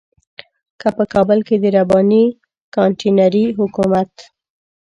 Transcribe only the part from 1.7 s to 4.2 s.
رباني کانتينري حکومت.